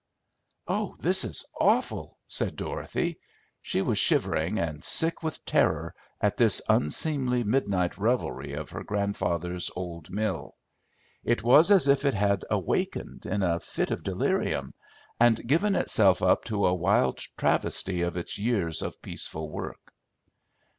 "Oh, 0.67 0.95
this 0.99 1.23
is 1.23 1.45
awful!" 1.59 2.17
said 2.25 2.55
Dorothy. 2.55 3.19
She 3.61 3.83
was 3.83 3.99
shivering 3.99 4.57
and 4.57 4.83
sick 4.83 5.21
with 5.21 5.45
terror 5.45 5.93
at 6.19 6.37
this 6.37 6.59
unseemly 6.67 7.43
midnight 7.43 7.99
revelry 7.99 8.53
of 8.53 8.71
her 8.71 8.83
grandfather's 8.83 9.69
old 9.75 10.09
mill. 10.09 10.55
It 11.23 11.43
was 11.43 11.69
as 11.69 11.87
if 11.87 12.03
it 12.03 12.15
had 12.15 12.43
awakened 12.49 13.27
in 13.27 13.43
a 13.43 13.59
fit 13.59 13.91
of 13.91 14.01
delirium, 14.01 14.73
and 15.19 15.45
given 15.47 15.75
itself 15.75 16.23
up 16.23 16.45
to 16.45 16.65
a 16.65 16.73
wild 16.73 17.19
travesty 17.37 18.01
of 18.01 18.17
its 18.17 18.39
years 18.39 18.81
of 18.81 18.99
peaceful 19.03 19.51
work. 19.51 19.93